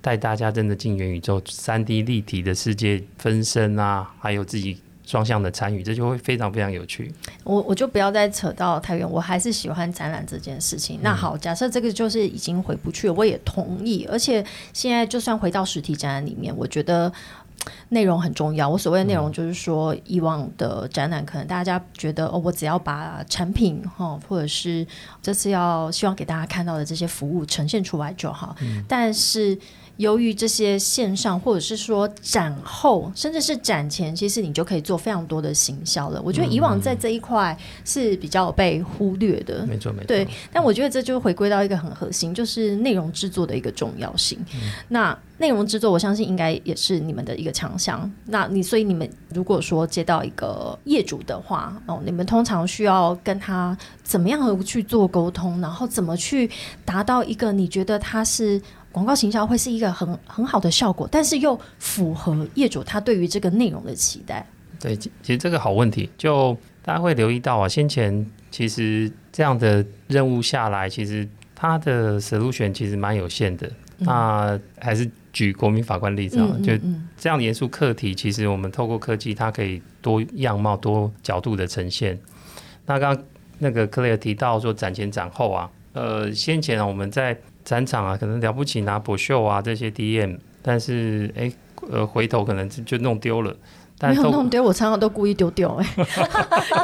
[0.00, 4.78] 带大家真的进元宇宙、三 D 立体的世界分身啊，还有自己。
[5.06, 7.12] 双向的参与，这就会非常非常有趣。
[7.42, 11.00] 我我就不要再扯到太远，我还是喜欢展览这件事情。
[11.02, 14.06] 那好，假设这个就是已经回不去了，我也同意。
[14.08, 17.12] 而且现在就算回到实体展览里面，我觉得
[17.88, 18.68] 内容很重要。
[18.68, 24.86] 我所谓的内容就是说，以往的展览可能大家觉得哦，我只要把产品哈，或者是
[25.20, 28.54] 这次要希望给大家看到的这些服务呈现出来就好。
[28.86, 29.58] 但是
[30.00, 36.22] 由于这些线上，或者是说展后，甚至是展前，其实你就可以做非常多的行销了。
[36.24, 40.06] 我觉得以往在这一块是比较被忽略的，没错没错。
[40.06, 44.38] 对，但我觉得这就回归到一个很核心，就是内容制作的一个重要性。
[44.88, 48.10] 那内容制作，我相信应该也是你们的一个强项。
[48.24, 56.50] 那你所以你们如果说接到一个业主的话，哦，你们通常需要跟他怎么样去做沟通，然后怎么去
[56.86, 58.58] 达到一个你觉得他是。
[58.92, 64.44] 广告行销会是一个很很好的效果，但是又符合业主他对于这个内容的期待。
[64.80, 73.70] 对，其实这个好问题，就大家会留意到啊，先前其实这样的任务下来，其实它的 solution 其实蛮有限的。
[73.98, 76.72] 那还是举国民法官例子啊，就
[77.18, 82.18] 这样严肃课题，其实我们透过科技，它可以多样貌、多角度的呈现。
[82.86, 83.24] 那刚刚
[83.58, 91.52] 那个 Clare 提到说展前展后啊，呃，先前啊我们在展场啊，可能了不起拿博秀啊这些 DM，但是哎，
[91.90, 93.54] 呃，回头可能就弄丢了。
[94.02, 95.86] 但没有弄丢，我常常都故意丢掉哎，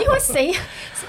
[0.02, 0.52] 因为谁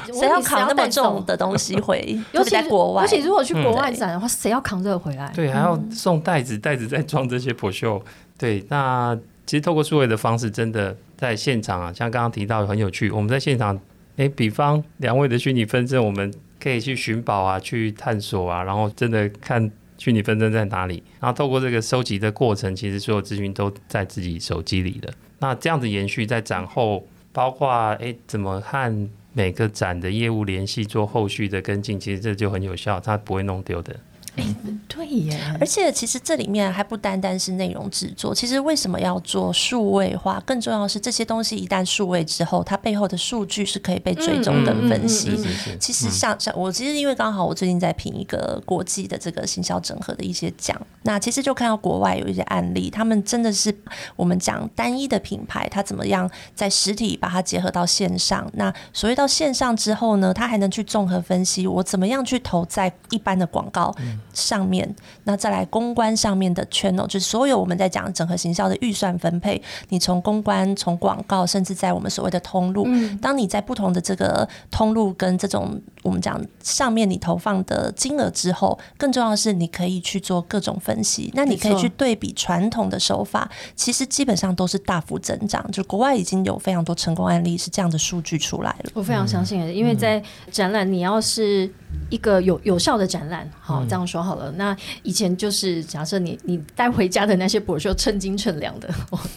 [0.05, 2.17] 谁要扛那么重的东西回？
[2.31, 5.29] 尤其在国外，尤其如果去国外展的话，谁要扛这个回来？
[5.35, 8.01] 对，还要送袋子，袋子再装这些破秀。
[8.37, 9.13] 对，那
[9.45, 13.11] 其实透过数位的方式，真的在现场啊，像刚刚提到很有趣。
[13.11, 13.77] 我们在现场，
[14.15, 16.33] 哎，比方两位的虚拟分身，我们。
[16.67, 25.13] 可以去寻宝啊，去探索啊，然后真的看虚拟分身在哪里，然后透过这个收集的过程，其实所有资讯都在自己手机里的。
[25.39, 33.95] 那这样子延续在展后，包括诶怎么和每个展的业务联系，做后续的跟进，其实这就很有效，它不会弄丢的。
[34.37, 34.45] 哎，
[34.87, 35.39] 对耶！
[35.59, 40.41] 而且其实这里面还不单单是内容制作，其实为什么要做数位化？
[40.45, 45.37] 更重要的是这些东西一旦数位之后，它背后的数据是可以被追踪的分析。
[45.79, 53.75] 其实像像我其实因为刚好我最近在评一个国际的这个行销整合的一些奖，那其实就看到国外有一些案例，他们真的是
[54.15, 58.47] 我们讲单一的品牌，它怎么样在实体把它结合到线上？
[58.53, 63.95] 那所谓到线上之后呢，它还能去综合分析我怎么样去投在一般的广告。
[64.37, 64.87] 上面，
[65.23, 72.87] 那再来公关上面的 channel，就是所有我们在讲整合行销的预算分配，你从公关、从广告，甚至在我们所谓的通路，
[73.19, 88.91] 当你在不同的这个通路跟这种我们讲上面你投放的金额之后，更重要的是你可以去做各种分析，那你可以去对比传统的手法，其实基本上都是大幅增长，就国外已经有非常多成功案例是这样的数据出来了。
[88.93, 91.69] 我非常相信，因为在展览，你要是
[92.09, 94.23] 一个有有效的展览，好这样说。
[94.23, 98.89] 好了，那以前就是假设你你带回家的那些博秀称斤称两的，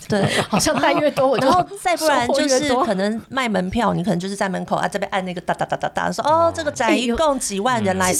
[0.08, 8.14] 对， 好像带越多，然后再不然就是可能卖门票，你可能就是在门口啊这边按那个哒哒哒哒哒，说哦这个展一共几万人来，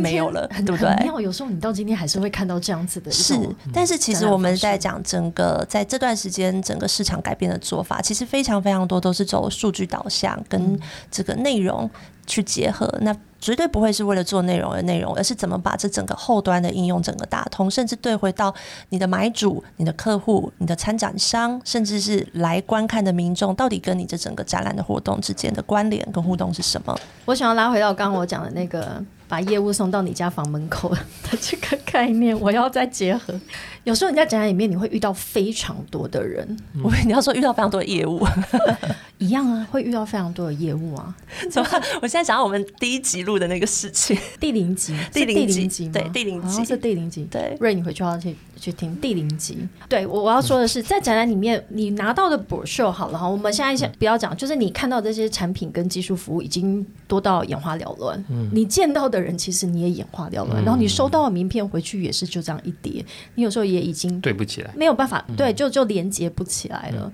[0.00, 1.22] 没有了，对不对？
[1.22, 3.10] 有时候你到今天还是会看到这样子的。
[3.10, 3.34] 是，
[3.72, 10.78] 但是其实我们在讲整个在这段时间整个市场改变的做法，其实非常非常多都是走数据导向跟
[11.10, 11.90] 这个内容
[12.26, 12.92] 去结合。
[13.00, 18.54] 那绝对不会是为了做内容而内容，而是怎么把这整个后端的应用整个打通，甚至对回到
[18.90, 26.96] 你的买主、你的客户、你的参展商，甚至是来观看的民众，到底跟你这整个展览的活动之间的关联跟互动是什么？
[27.24, 29.02] 我想要拉回到刚刚我讲的那个。
[29.32, 30.90] 把业务送到你家房门口
[31.24, 33.32] 的这个概念，我要再结合。
[33.84, 36.46] 有时候你在展览里面，你会遇到非常多的人。
[36.84, 38.22] 我你要说遇到非常多的业务，
[39.16, 41.16] 一样啊，会遇到非常多的业务啊。
[41.50, 41.68] 怎么？
[42.02, 47.26] 我现在想到我们第一集录的那个事情，第零集，第零集，对，第零集是第零集。
[47.30, 49.66] 对，瑞，你回去要去去听第零集。
[49.88, 53.26] 对我我要说的是，在展览里面，你拿到的博秀好了哈。
[53.26, 58.22] 我们现在先不要讲，就是你看到这些产品跟技术服务已经多到眼花缭乱。
[58.28, 59.21] 嗯，你见到的。
[59.22, 63.04] 人其实你也演化掉了，然后你收到的名片回去也是就这样一叠，
[63.36, 67.12] 你有时候也已经对不起来，没有办法对，就就连接不起来了。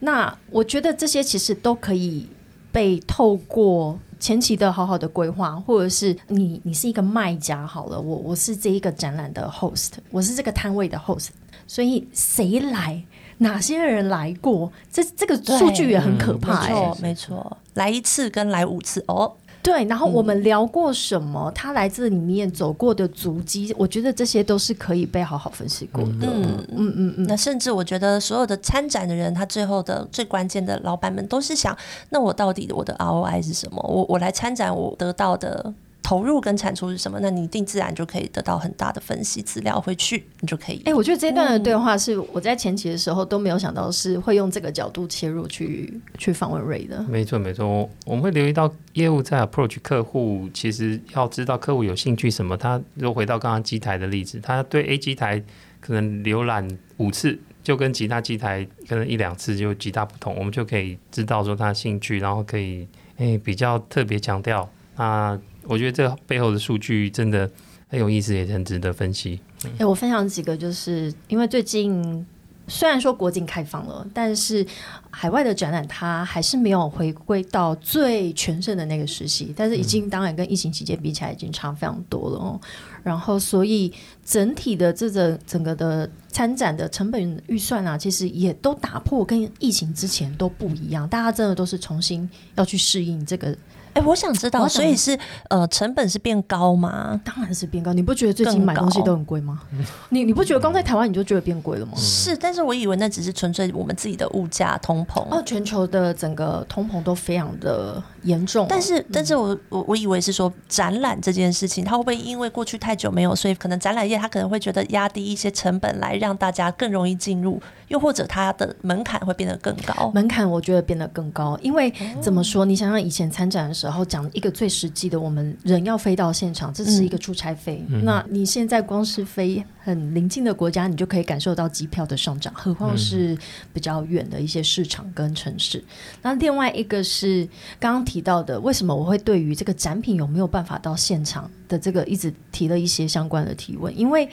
[0.00, 2.28] 那我觉得这些其实都可以
[2.70, 11.28] 被透过前期的好好的规划，或者是你你是一个卖家好了，我我是这一个展览的 host，我是这个摊位的 host，
[11.66, 13.02] 所以谁来
[13.38, 16.68] 哪些人来过，这这个数据也很可怕、欸。
[16.68, 21.50] 没错，没错，来一次跟来五次哦，对，然后我们聊过什么？
[21.54, 26.26] 他来这里面走过的足迹，我觉得这些都是可以被好好分析过的。
[26.26, 27.26] 嗯嗯嗯嗯。
[27.28, 31.76] 那甚至我觉得所有的参展的人，他最后的最关键的老板们都是想，
[32.10, 33.82] 那我到底我的 ROI 是什么？
[33.82, 35.74] 我我来参展，我得到的。
[36.08, 37.18] 投入跟产出是什么？
[37.20, 40.80] 那你一定自然就可以得到很大的分析资料回去，你就可以。
[40.86, 47.02] 哎，我觉得这段的对话是我在前期的时候都没有想到是会用这个角度切入去去访问瑞的。
[47.02, 52.56] 没错没错，我们会留意到业务在 approach 客户，其实要知道客户有兴趣什么。
[52.56, 55.44] 他如果回到刚刚机台的例子，他对 A 机台
[55.78, 56.66] 可能浏览
[56.96, 64.66] 五次，就跟其他机台可能一两次就极大不同，我们就可以知道说他的兴趣，然后可以哎比较特别强调
[64.96, 65.38] 那。
[65.68, 67.48] 我觉得这背后的数据真的
[67.88, 69.38] 很有意思，也很值得分析。
[69.78, 72.26] 哎，我分享几个，就是因为最近
[72.66, 74.66] 虽然说国境开放了，但是
[75.10, 82.60] 海外的展览它还是没有回归到最全盛的那个时期，但是已经当然跟疫情期间比起来已经差非常多了哦。
[83.02, 83.92] 然后，所以
[84.24, 93.56] 整体的这个整个的参展的成本预算啊，其实也都打破跟疫情之前都不一样，大家真的都是重新要去适应这个。
[93.94, 97.20] 哎，我想知道，所以是呃，成本是变高吗？
[97.24, 97.92] 当然是变高。
[97.92, 99.60] 你不觉得最近买东西都很贵吗？
[100.10, 101.92] 你你不觉得刚在台湾你就觉得变贵了吗？
[101.96, 105.22] 是，但是我以为那只是纯粹我们自己的物价通膨。
[105.30, 108.66] 哦，全球的整个通膨都非常的严重。
[108.68, 120.10] 但是，但是我我我以为是说展览这件事情，它会不会因为过去太久没有，所以可能展览业它可能会觉得压低一些成本来让大家更容易进入，又或者它的门槛会变得更高？
[120.14, 122.64] 门槛我觉得变得更高，因为怎么说？
[122.64, 123.98] 你想想以前参展的时候。
[124.08, 127.84] 讲一个最实际的，我们人要飞到现场，这是一个出差费。
[128.02, 133.36] 那你现在光是飞很临近的国家，你就可以感受到机票的上涨，何况是
[133.72, 135.84] 比较远的一些市场跟城市。
[136.22, 137.46] 那另外一个是
[137.78, 143.96] 刚刚提到的，为什么我会对于这个展品有没有办法到现场的这个一直提了一些相关的提问？
[143.96, 144.28] 因为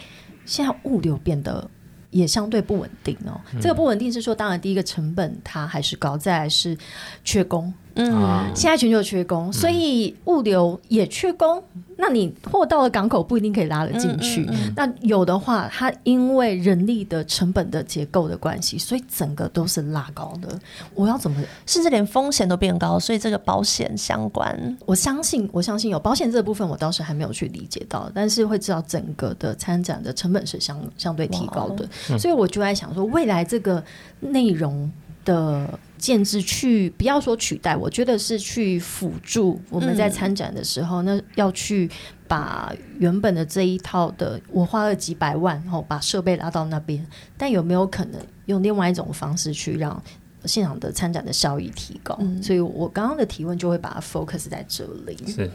[0.45, 1.69] 现在物流变得。
[2.11, 3.41] 也相对不稳定哦。
[3.59, 6.77] 这个不稳定是说，当然第一个成本它还是高，再来是
[7.25, 7.73] 缺工。
[7.95, 11.63] 嗯，现在全球缺工，所以物流也缺工。
[11.97, 14.45] 那你货到了港口不一定可以拉得进去。
[14.75, 20.59] 那有的话，它因为人力的成本的结构的关系，所以整个都是拉高的。
[20.93, 22.99] 我要怎么，甚至连风险都变高？
[22.99, 31.87] 所以这个保险相关，我相信，我相信有保险这个部分，我倒是还没有去理解到，但是会知道整个的参展的成本是相相对提高的。
[32.19, 33.81] 所以我就在想说，未来这个
[34.19, 34.91] 内容
[35.23, 35.79] 的。
[35.97, 41.89] 建制去不要说取代，我觉得是去辅助我们在参展的时候，那要去
[42.27, 47.05] 把原本的这一套的，我花了几百万，然后把设备拉到那边，
[47.37, 50.01] 但有没有可能用另外一种方式去让
[50.45, 52.19] 现场的参展的效益提高？
[52.41, 55.17] 所以我刚刚的提问就会把它 focus 在这里。
[55.27, 55.49] 是，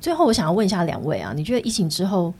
[0.00, 2.34] 最后我想要问一下两位啊，你觉得疫情之后，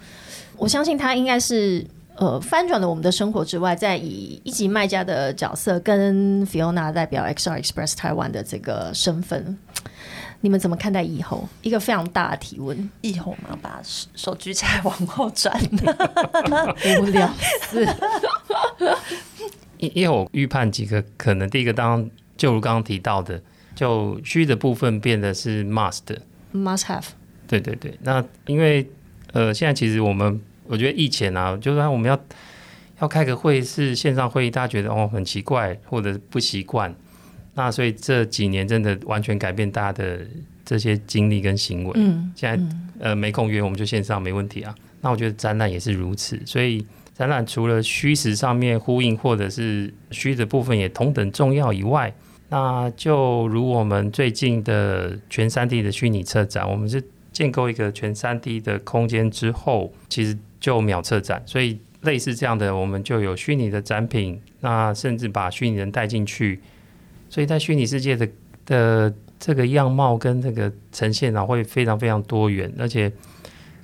[0.57, 1.87] 我相信它应该是。
[2.17, 9.59] 呃，翻转了我们的生活之外，在以一级卖家的角色跟 Fiona 代表 XR Express 台湾的这个身份，
[10.41, 11.49] 你们怎么看待以后？
[11.63, 12.89] 一个非常大的提问。
[13.01, 15.61] 以后嘛，把手举起来往后转，
[17.01, 17.29] 无聊。
[17.63, 17.85] 死。
[19.79, 23.43] 因为我预判几个可能，第一个，当就如刚刚提到的，
[23.75, 27.07] 就虚的部分变得是 must，must have。
[27.49, 28.89] 对对对，那因为
[29.33, 30.41] 呃，现在其实我们。
[30.67, 32.19] 我觉得疫情啊，就是我们要
[33.01, 36.95] 要开个会是线上会议，大家觉得哦很奇怪或者不习惯，
[37.55, 40.21] 那所以这几年真的完全改变大家的
[40.65, 41.93] 这些经历跟行为。
[41.97, 42.65] 嗯，现在
[42.99, 44.75] 呃没空约，我们就线上没问题啊。
[45.01, 52.15] 那我觉得展览也是如此，所以展览除了虚实上面呼应，或者是虚的部分也同等重要以外，
[52.49, 60.39] 那就如我们最近的全三 D 的虚拟策展，我们是建构一个全三 D 的空间之后，其实。
[60.65, 66.59] 就秒测展，所以类似这样的，我们就有虚拟的展品，那甚至把虚拟人带进去，
[67.29, 68.27] 所以在虚拟世界的
[68.65, 73.13] 的这个样貌跟这个呈现啊，会非常非常多元，而且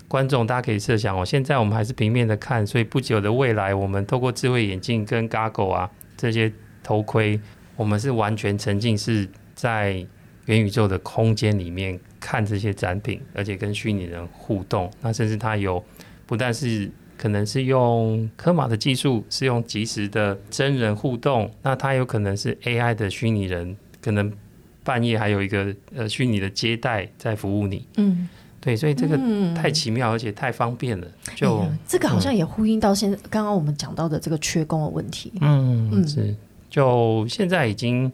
[0.09, 6.51] 观众大家可以设想哦，现在我们还是平面的看，所以不久的未来，我们透过智慧眼镜跟 Goggle 啊这些
[6.83, 7.39] 头盔，
[7.77, 10.03] 我们是完全沉浸是在
[10.47, 15.85] 元宇宙的空间里面看这些展品，而且跟虚拟人互动，那甚至它有。
[16.31, 24.33] 不但是可能是用科马的技术，是用即时的真人互动，那它有可能是 AI 的虚拟人，可能
[24.85, 27.85] 半夜还有一个呃虚拟的接待在服务你。
[27.97, 28.29] 嗯，
[28.61, 29.19] 对，所以这个
[29.57, 31.07] 太奇妙，而且太方便了。
[31.35, 35.33] 就、哎这个好像也呼应到现在刚刚我们讲到的这个缺工的问题。
[35.41, 36.33] 嗯，是，
[36.71, 38.11] 就现在已经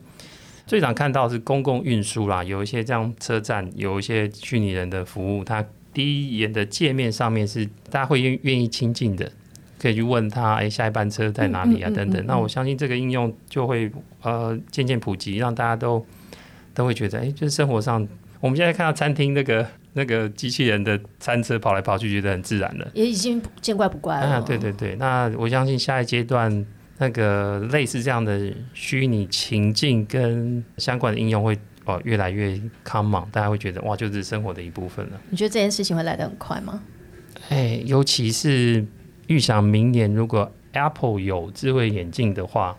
[0.67, 5.63] 最常看到是公共运输啦，有一些这样车站有一些虚拟人的服务，它
[5.97, 9.33] 第一眼的界面上面是大家会愿愿意亲近的，
[9.79, 11.89] 可以去问他，哎，下一班车在哪里啊？
[11.89, 12.23] 嗯嗯嗯等等。
[12.23, 13.91] 嗯那我相信这个应用就会
[14.21, 16.05] 呃渐渐普及，让大家都
[16.75, 18.07] 都会觉得，哎，就是生活上，
[18.41, 22.87] 我们现在看到餐厅那个那个机器人的餐车跑来跑去，觉得很自然了。
[22.93, 24.27] 也已经见怪不怪了。
[24.27, 26.67] 啊，对对对，那我相信下一阶段
[26.99, 35.21] 那个类似这样的虚拟情境跟相关的应用会哦越来越 common，大家会觉得哇，就是生活的一部分了。
[35.31, 36.83] 你觉得这件事情会来得很快吗？
[37.49, 38.85] 哎，尤其是
[39.29, 42.77] 预想明年如果 Apple 有智慧眼镜的话，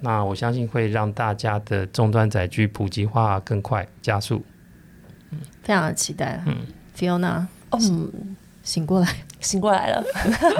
[0.00, 4.44] 那我相信会让大家的终端载具普及化更快加速。
[5.30, 6.42] 嗯非常的期待。
[6.46, 6.56] 嗯
[6.96, 8.10] ，Fiona 嗯，
[8.62, 10.02] 醒过来，醒过来了，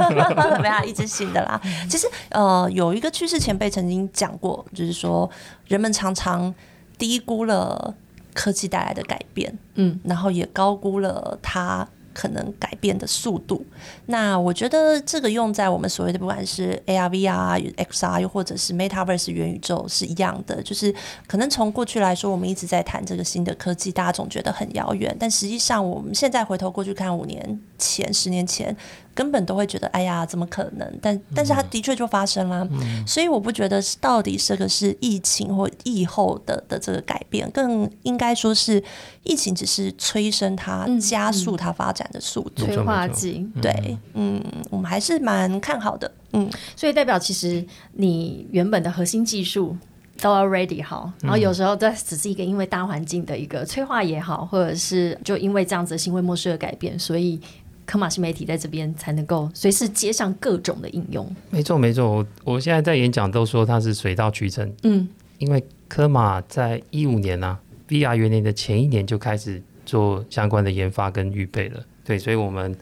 [0.60, 1.60] 没有，一直醒的啦。
[1.88, 5.30] 其实呃，有一个趋势前辈曾经讲过，就是说
[5.66, 6.54] 人们常常
[6.98, 7.94] 低估了
[8.34, 13.64] 科技带来的改变，嗯，然后也高估了它可能改变的速度。
[14.06, 20.92] 那我觉得这个用在我们所谓的不管是 AR、VR、XR，又或者是 Metaverse 元宇宙是一样的，就是
[21.26, 28.76] 可能从过去来说，我们一直在谈这个新的科技，大家总觉得很遥远，但实际上我们现在回头过去看五年前、十年前。
[29.18, 30.88] 根本都会觉得，哎呀，怎么可能？
[31.02, 32.64] 但但是它的确就发生了，
[33.04, 38.80] 所以我不觉得到底这个是疫情或疫后的的这个改变，更应该说是
[39.24, 42.64] 疫情只是催生它、嗯加速它发展的速度。
[42.64, 43.44] 催化剂。
[43.60, 44.40] 对，嗯，
[44.70, 46.08] 我们还是蛮看好的。
[46.32, 49.76] 嗯，所以代表其实你原本的核心技术
[50.20, 57.40] 都要 ready 好，然后有时候这只是一个因为大环境的一个催化也好，或者是就因为这样子的行为模式的改变，所以
[57.88, 61.26] 科马新媒体在这边才能够随时接上各种的应用。
[61.48, 65.08] 没错没错，我我现在在演讲都说它是水到渠成，嗯，
[65.38, 67.58] 因为科马在一五年啊
[67.88, 71.82] ，VR 元年的前一年就开始做相关的研发跟预备了。
[72.04, 72.76] 对，所以我们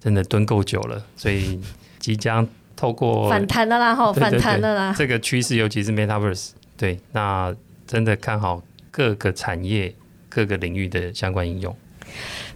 [0.00, 1.60] 真的蹲够久了，所以
[1.98, 4.94] 即将透过 反弹的啦，哈，反弹的啦。
[4.96, 7.54] 这个趋势，尤其是 Metaverse，对，那
[7.86, 9.94] 真的看好各个产业、
[10.30, 11.76] 各个领域的相关应用。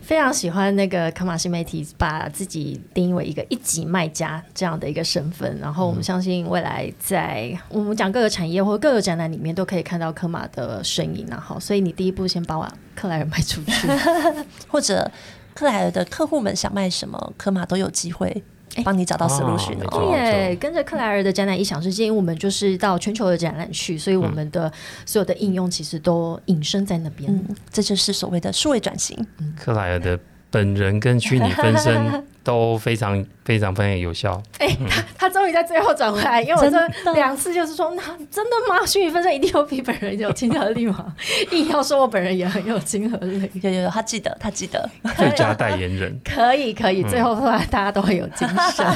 [0.09, 11.39] 非常喜欢那个科马新媒体把自己定义为一个一级卖家这样的一个身份，然后我们相信未来在我们讲各个产业或各个展览里面都可以看到科马的身影啊。
[11.39, 13.87] 好，所以你第一步先把我克莱尔卖出去，
[14.67, 15.11] 或者
[15.53, 18.43] 克莱尔的客户们想卖什么，科马都有机会
[18.85, 19.79] 帮你找到哦 solution 哦。
[19.81, 20.57] 没错耶！
[20.57, 24.73] 跟着克莱尔的展览异想世界，因为我们就是到全球的展览去，所以我们的
[25.05, 27.33] 所有的应用其实都隐身在那边。
[27.33, 29.17] 嗯，这就是所谓的数位转型。
[29.57, 30.19] 克莱尔的
[30.51, 34.41] 本人跟虚拟分身 都非常非常非常有效。
[34.59, 36.73] 哎他他终于在最后转回来，因为我真
[37.05, 38.85] 这两次就是说，那真的吗？
[38.87, 41.15] 虚拟分身一定有比本人有亲和力吗？
[41.53, 44.89] 硬要说我本人也很有亲和力，有有有，他记得，他记得。
[45.17, 48.87] 最佳代言人， 可以可以，最后后来大家都很有精神。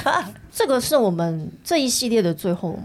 [0.51, 2.79] 这个是我们这一系列的最后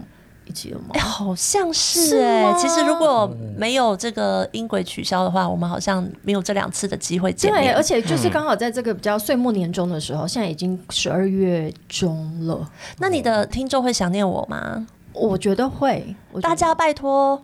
[0.48, 1.00] 一集了吗哎、？
[1.00, 7.76] 好像是是哎、吗其实如果没有这个音轨取消的话，我们好像没有这两次的机会见对，面。
[7.76, 12.68] 而且就是刚好在这个比较岁末年终的时候，现在已经十二月中了，
[12.98, 14.86] 那你的听众会想念我吗？
[15.14, 17.42] 我觉得会，得大家拜托，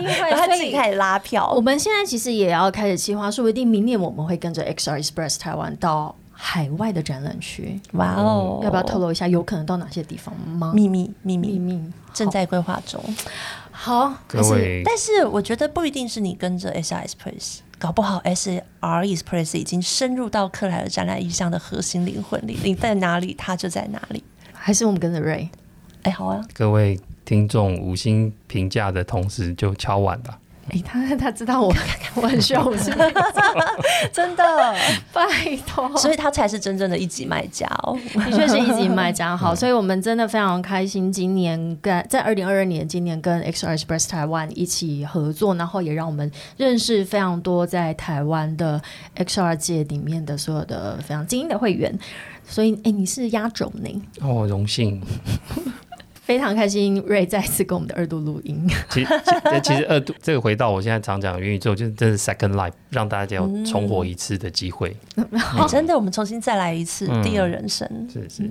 [0.00, 1.60] 一定会，他 所以自己开始拉票我。
[1.60, 10.72] 们现在其实也要开始计划，说不定明年我们会跟着 XR Express 台湾到海外的展览区，哇哦，要不要透露一下有可能到哪些地方吗？
[10.72, 11.12] 秘密？
[11.22, 13.02] 秘秘密密正在规划中。
[13.72, 24.22] 好，可是但是我觉得不一定是你跟着 SR Express，搞不好 SR Express 已经深入到克莱尔展览意象的核心灵魂里，你在哪里，它就在哪里。
[24.52, 25.48] 还是我们跟着 Ray。
[26.04, 30.38] 哎，好啊，各位听众五星评价的同时就敲碗吧。
[30.70, 31.74] 哎、他他知道我
[32.16, 33.22] 我很需要五星评价，
[34.12, 34.44] 真的，
[35.12, 35.22] 拜
[35.66, 35.96] 托。
[35.96, 37.98] 所以他才是真正的一级卖家哦。
[38.14, 48.80] 的确是一级卖家好，所以我们真的非常开心，今年跟在二零二二年，今年跟 XR Express 台湾一起合作，然后也让我们认识非常多在台湾的
[49.16, 51.98] XR 界里面的所有的非常精英的会员。
[52.46, 55.02] 所以，哎、你是压轴呢，哦，荣幸。
[56.28, 58.68] 非常开心，瑞再次跟我们的二度录音。
[58.90, 59.20] 其实
[59.62, 64.94] 其实二度这个回到我现在常讲的元宇宙，就是真的是 second life，让大家有重活一次的机会。
[65.16, 67.88] 哎真的，我们重新再来一次嗯第二人生。
[68.12, 68.42] 是是，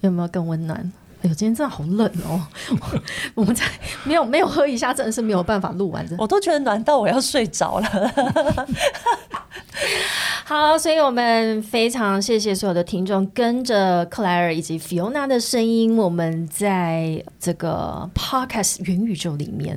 [0.00, 0.90] 有没有更温暖？
[1.26, 2.40] 哎呦，今天真的好冷哦！
[3.34, 3.64] 我们在
[4.04, 6.06] 没有没有喝一下，真的是没有办法录完。
[6.06, 7.86] 真的我都觉得暖到我要睡着了。
[10.44, 19.76] 好，所以我们非常谢谢所有的听众，跟着克莱尔以及 Fiona 的声音，我们在这个 Podcast 元宇宙里面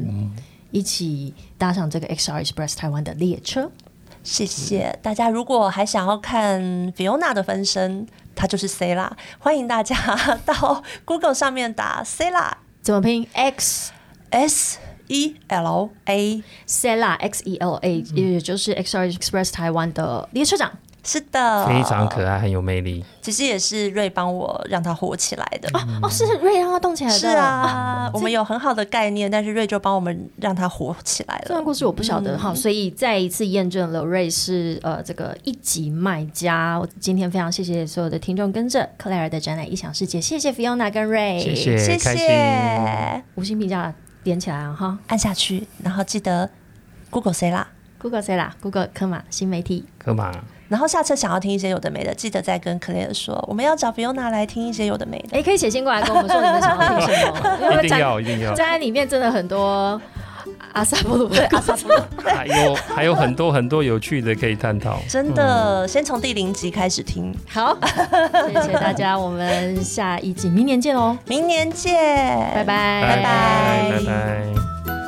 [0.69, 3.71] 一起搭上这个 XR Express 台湾的列车。
[4.21, 5.29] 谢谢大家。
[5.29, 6.61] 如果还想要看
[6.93, 8.05] Fiona 的分身，
[8.39, 9.17] 她就是 C 啦。
[9.37, 9.95] 欢迎大家
[10.45, 13.91] 到 Google 上面打 C 啦，怎么拼？X
[14.29, 20.71] S E L A Cella X E L A，也就是 XR Express 台湾的列车长。
[21.03, 23.03] 是的，非常可爱，很有魅力。
[23.21, 27.17] 其实也是瑞帮我让他火起来的哦哦，是瑞让他动起来的。
[27.17, 31.43] 是啊，我们有很好的概念，但是瑞就帮我们让他火起来了。
[31.45, 36.77] 这段故事我不晓得哈，所以再一次验证了瑞是呃这个一级卖家。
[36.77, 43.93] 我今天非常谢谢所有的听众跟着克莱尔的展览异想世界，谢谢 Fiona 跟瑞，谢谢，谢谢，五星评价
[44.23, 46.49] 点起来啊哈，按下去，然后记得
[47.09, 47.67] Google 谁啦
[47.99, 50.31] ，Google 谁啦，Google 科马新媒体科马。
[50.69, 55.37] 然后下次想要听一些有的没的，记得再跟 Clare 说，我们要找 Fiona 来听一些有的没的。
[55.37, 57.31] 哎，可以写信过来跟我们说你们想要听什
[57.67, 58.53] 么，一定要一定要。
[58.53, 59.99] 在里面真的很多
[60.73, 64.99] 阿萨布鲁，阿萨布鲁，还有还有很多很多有趣的可以探讨。
[65.09, 67.35] 真的，先从第零集开始听。
[67.49, 67.75] 好，
[68.47, 71.17] 谢谢大家，我们下一集明年见哦！
[71.25, 71.95] 明年见，
[72.53, 74.98] 拜拜，拜拜，拜拜。